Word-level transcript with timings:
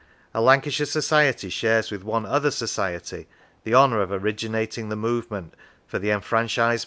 A 0.33 0.41
Lancashire 0.41 0.87
society 0.87 1.47
shares 1.51 1.91
with 1.91 2.03
one 2.03 2.25
other 2.25 2.49
society 2.49 3.27
the 3.63 3.75
honour 3.75 4.01
of 4.01 4.11
originating 4.11 4.89
the 4.89 4.95
movement 4.95 5.53
for 5.85 5.99
the 5.99 6.09
enfranchisement 6.09 6.59
of 6.65 6.71
women. 6.71 6.79